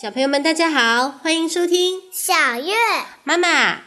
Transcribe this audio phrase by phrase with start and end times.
[0.00, 2.72] 小朋友们，大家好，欢迎收听小月
[3.22, 3.82] 妈妈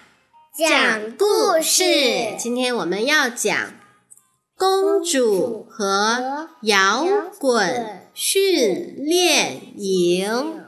[0.56, 2.36] 讲故事。
[2.38, 3.74] 今天我们要讲
[4.56, 7.06] 公主和摇
[7.40, 10.62] 滚训练营。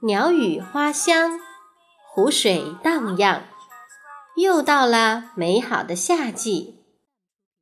[0.00, 1.38] 鸟语花香，
[2.08, 3.42] 湖水荡漾，
[4.36, 6.76] 又到了美好的夏季。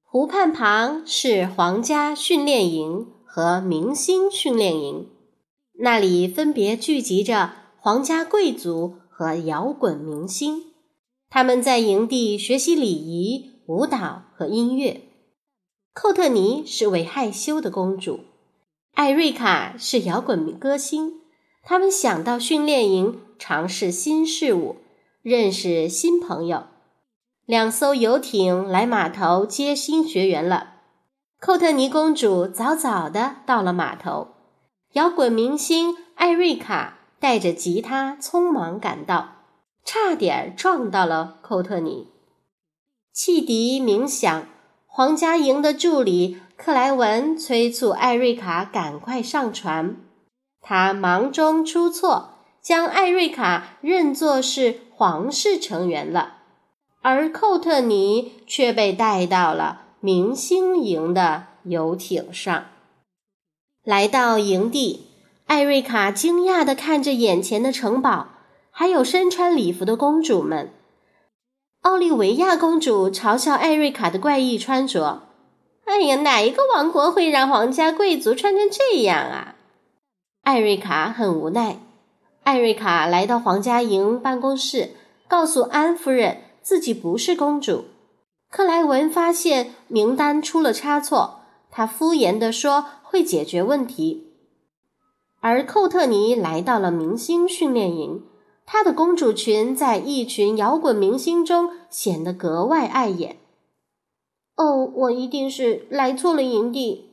[0.05, 5.11] 湖畔旁是皇家训练营和明星训练营，
[5.81, 10.63] 那里分别聚集着皇家贵族和摇滚明星。
[11.29, 15.09] 他们在营地学习礼仪、舞蹈和音乐。
[15.95, 18.21] 寇特尼是位害羞的公主，
[18.95, 21.21] 艾瑞卡是摇滚歌星。
[21.63, 24.77] 他们想到训练营尝试新事物，
[25.21, 26.65] 认识新朋友。
[27.45, 30.77] 两艘游艇来码头接新学员了。
[31.39, 34.29] 寇特尼公主早早的到了码头，
[34.95, 39.33] 摇滚明星艾瑞卡带着吉他匆忙赶到，
[39.85, 42.09] 差点撞到了寇特尼。
[43.13, 44.47] 汽笛鸣响，
[44.95, 49.97] 皇家营的助理克莱文催促艾瑞卡赶快上船。
[50.61, 56.35] 他忙中出错，将艾瑞卡认作是皇室成员了，
[57.01, 62.67] 而寇特尼却被带到了明星营的游艇上。
[63.83, 65.07] 来到营地，
[65.47, 68.29] 艾瑞卡惊讶地看着眼前的城堡，
[68.71, 70.71] 还有身穿礼服的公主们。
[71.83, 75.23] 奥利维亚公主嘲笑艾瑞卡的怪异穿着
[75.85, 79.57] ：“哎呀，哪一个王国会让皇家贵族穿成这样啊？”
[80.43, 81.79] 艾瑞卡很无奈。
[82.45, 84.91] 艾瑞卡来到皇家营办公室，
[85.27, 87.87] 告诉安夫人自己不是公主。
[88.49, 91.41] 克莱文发现名单出了差错，
[91.71, 94.29] 他敷衍地说会解决问题。
[95.41, 98.23] 而寇特尼来到了明星训练营，
[98.73, 103.37] 她的公主裙在一群摇滚明星中显得格外碍眼。
[104.57, 107.11] 哦，我一定是来错了营地，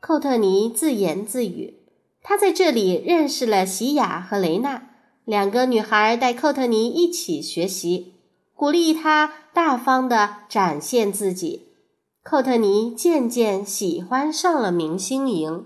[0.00, 1.78] 寇特尼自言自语。
[2.22, 4.90] 他在这里认识了喜雅和雷娜
[5.24, 8.12] 两个女孩，带寇特尼一起学习，
[8.54, 11.68] 鼓励他大方的展现自己。
[12.22, 15.64] 寇特尼渐渐喜欢上了明星营。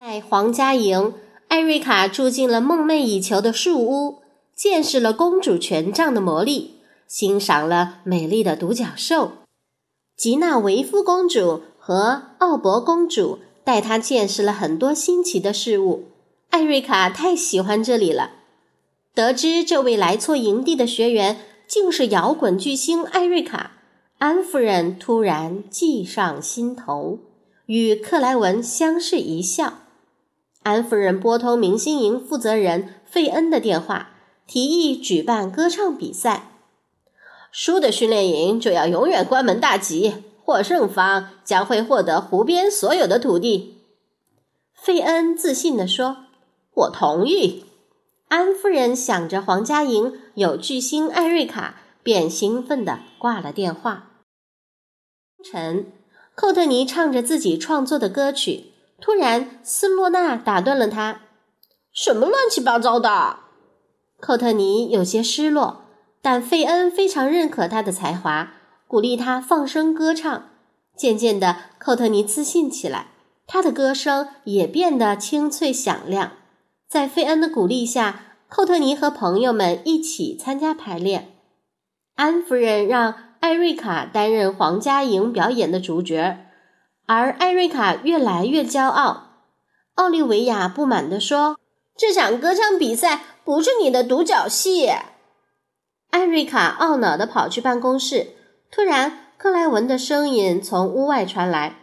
[0.00, 1.12] 在皇家营，
[1.54, 4.22] 艾瑞卡住进了梦寐以求的树屋，
[4.56, 9.30] 见识了公主权杖的魔力，欣赏了美丽的独角兽。
[10.16, 13.38] 吉娜维夫公主和奥伯公主。
[13.62, 16.08] 带他见识了很多新奇的事物，
[16.50, 18.32] 艾瑞卡太喜欢这里了。
[19.14, 21.38] 得知这位来错营地的学员
[21.68, 23.70] 竟是摇滚巨星艾瑞卡，
[24.18, 27.20] 安夫人突然计上心头，
[27.66, 29.83] 与克莱文相视一笑。
[30.64, 34.10] 安夫人拨通明星营负责人费恩的电话，
[34.46, 36.50] 提议举办歌唱比赛，
[37.52, 40.24] 输的训练营就要永远关门大吉。
[40.46, 43.78] 获胜方将会获得湖边所有的土地。
[44.74, 46.26] 费恩自信地说
[46.74, 47.64] ：“我同意。”
[48.28, 54.10] 安夫人想着皇家营有巨星艾瑞卡，便兴奋地挂了电话。
[55.42, 55.92] 清晨，
[56.34, 58.73] 寇特尼唱着自己创作的歌曲，
[59.04, 61.20] 突然斯洛纳打断了他
[61.92, 63.40] ：“什么乱七八糟的？”
[64.18, 65.82] 寇特尼有些失落，
[66.22, 68.54] 但费恩非常认可他的才华。
[68.86, 70.48] 鼓励他放声歌唱，
[70.96, 73.08] 渐渐的，寇特尼自信起来，
[73.46, 76.32] 他的歌声也变得清脆响亮。
[76.88, 81.34] 在费恩的鼓励下，寇特尼和朋友们一起参加排练。
[82.14, 86.38] 安夫人让艾瑞卡担任皇家营表演的主角，
[87.06, 89.24] 而艾瑞卡越来越骄傲。
[89.94, 91.58] 奥利维亚不满地说
[91.96, 94.90] ：“这场歌唱比赛不是你的独角戏。”
[96.10, 98.34] 艾瑞卡懊恼地跑去办公室。
[98.70, 101.76] 突然，克莱文的声音从屋外传来：“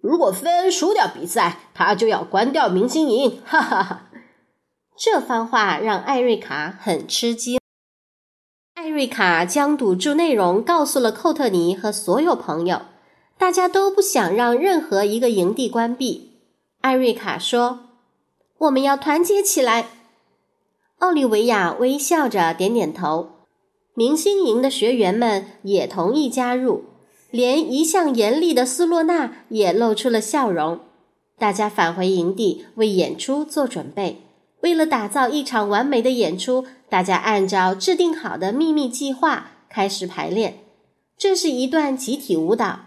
[0.00, 4.02] 如果菲恩输掉比赛，他就要关掉明星营。”哈哈哈！
[4.96, 7.58] 这番话让艾瑞卡很吃惊。
[8.74, 12.82] 艾瑞卡将赌注内容告诉了寇特尼和所有朋友，
[13.40, 16.32] 大家都不想让任何一个营地关闭。
[16.82, 17.80] 艾瑞卡说
[18.58, 19.86] ：“我们要团结起来。”
[21.00, 23.30] 奥利维亚微笑着点点头。
[23.94, 26.84] 明星营的学员们也同意加入。
[27.30, 30.80] 连一向严厉的斯洛娜也露出了笑容。
[31.38, 34.20] 大家返回营地为演出做准备。
[34.60, 40.58] 为了打造一场完美的演出，大家按照制定好的秘密计划开始排练。
[41.16, 42.80] 这是一段集体舞蹈，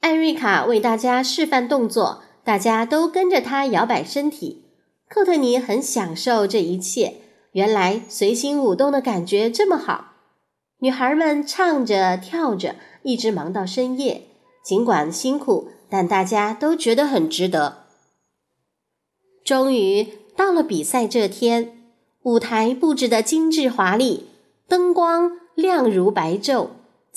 [0.00, 4.64] 艾瑞卡为大家示范动作，大家都跟着她摇摆身体。
[5.08, 7.16] 寇特尼很享受这一切，
[7.52, 10.12] 原来随心舞动的感觉这么好。
[10.78, 14.22] 女孩们唱着跳着，一直忙到深夜。
[14.64, 17.86] 尽管辛苦，但大家都觉得很值得。
[19.44, 20.06] 终于
[20.36, 21.90] 到了比赛这天，
[22.22, 24.28] 舞台布置的精致华丽，
[24.68, 26.68] 灯光亮如白昼。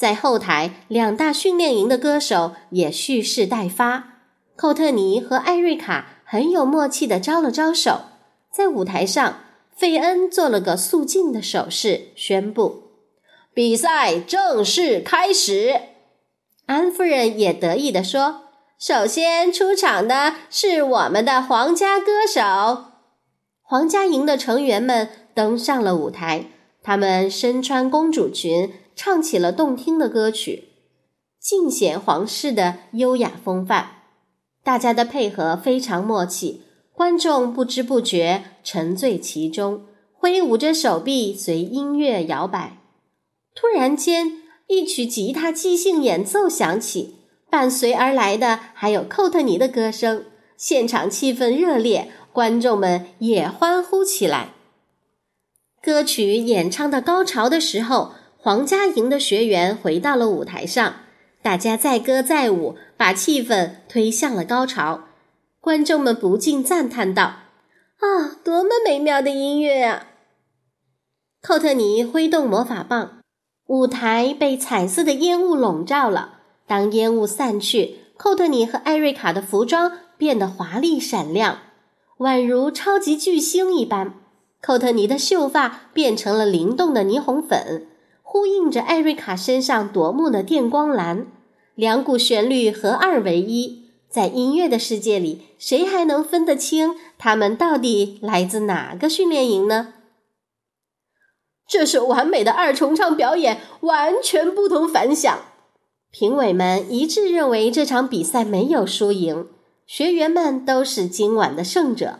[0.01, 4.23] 在后台，两大训练营的歌手也蓄势待发。
[4.55, 8.01] 寇特尼和艾瑞卡很有默契地招了招手，
[8.51, 9.41] 在舞台上，
[9.75, 12.85] 费恩做了个肃静的手势，宣布
[13.53, 15.79] 比赛正式开始。
[16.65, 18.45] 安夫人也得意地说。
[18.79, 22.85] 首先出场的是我们的皇家歌手。
[23.61, 26.45] 皇家营的成员们登上了舞台，
[26.81, 30.65] 他们身穿公主裙，唱起了动听的歌曲，
[31.39, 34.03] 尽显皇室的优雅风范。
[34.63, 36.61] 大家的配合非常默契，
[36.93, 42.77] 观众不知不觉沉醉其中，挥舞着手臂随音乐摇摆。
[43.55, 47.15] 突然间，一曲吉他即兴演奏响起。
[47.49, 50.25] 伴随而来的还有寇特尼的歌声，
[50.55, 54.53] 现场气氛热烈，观众们也欢呼起来。
[55.81, 58.11] 歌曲演唱到高潮的时候，
[58.43, 60.95] 皇家营的学员回到了舞台上，
[61.43, 65.01] 大家载歌载舞，把气氛推向了高潮。
[65.59, 67.33] 观众们不禁赞叹道
[68.01, 70.07] ：“啊，多么美妙的音乐啊！”
[71.43, 73.19] 寇特尼挥动魔法棒，
[73.67, 76.39] 舞台被彩色的烟雾笼罩了。
[76.65, 81.59] 当烟雾散去，寇特尼和艾瑞卡的服装变得华丽闪亮，
[82.17, 84.15] 宛如超级巨星一般。
[84.63, 87.87] 寇特尼的秀发变成了灵动的霓虹粉，
[88.31, 91.27] 呼应着艾瑞卡身上夺目的电光蓝。
[91.75, 99.95] 两股旋律合二为一，在音乐的世界里，谁还能分得清他们到底来自哪个训练营呢？
[101.67, 105.39] 这是完美的二重唱表演，完全不同凡响。
[106.09, 109.49] 评委们一致认为这场比赛没有输赢，
[109.85, 112.19] 学员们都是今晚的胜者。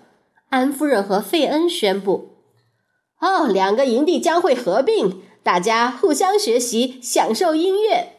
[0.50, 2.32] 安夫人和费恩宣布
[3.22, 8.14] ：“哦，两个营地将会合并，大家互相学习，享受音乐，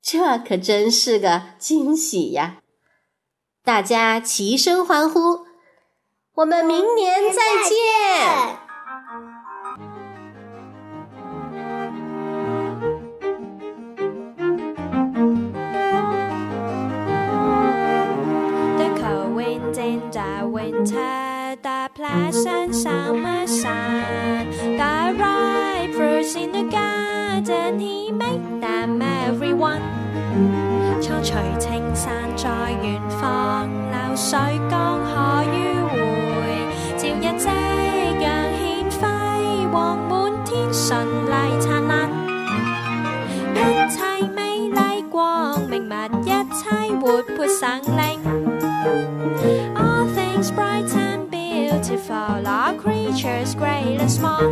[0.00, 2.58] 这可真是个惊喜呀！”
[3.64, 5.46] 大家齐声欢呼
[6.36, 8.58] ：“我们明年再见！”
[20.50, 24.39] winter, the pleasant summer sun,
[26.29, 29.81] ripe fruits in the garden, he made them everyone.
[31.01, 32.49] 苍翠青山在
[32.81, 34.37] 远方，流水
[34.69, 35.53] 江河迂
[35.89, 35.95] 回，
[36.97, 37.47] 朝日夕
[38.21, 38.23] 阳
[38.53, 39.03] 献辉
[39.71, 41.93] 煌，满天顺丽灿烂，
[43.55, 43.59] 一
[43.89, 43.97] 切
[44.35, 44.39] 美
[44.71, 45.93] 丽光明物，
[46.23, 46.69] 一切
[46.99, 48.19] 活泼生灵。
[50.55, 54.43] bright and beautiful, all creatures great and small.